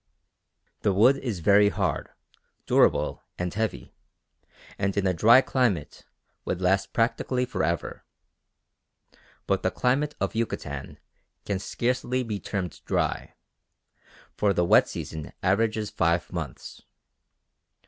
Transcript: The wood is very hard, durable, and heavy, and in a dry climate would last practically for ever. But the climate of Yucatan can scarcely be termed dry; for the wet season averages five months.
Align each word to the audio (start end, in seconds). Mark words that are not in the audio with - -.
The 0.81 0.93
wood 0.93 1.17
is 1.17 1.41
very 1.41 1.69
hard, 1.69 2.09
durable, 2.65 3.21
and 3.37 3.53
heavy, 3.53 3.93
and 4.79 4.97
in 4.97 5.05
a 5.05 5.13
dry 5.13 5.41
climate 5.41 6.07
would 6.43 6.59
last 6.59 6.91
practically 6.91 7.45
for 7.45 7.63
ever. 7.63 8.03
But 9.45 9.61
the 9.61 9.69
climate 9.69 10.15
of 10.19 10.33
Yucatan 10.33 10.97
can 11.45 11.59
scarcely 11.59 12.23
be 12.23 12.39
termed 12.39 12.81
dry; 12.85 13.35
for 14.35 14.53
the 14.55 14.65
wet 14.65 14.89
season 14.89 15.33
averages 15.43 15.91
five 15.91 16.33
months. 16.33 16.81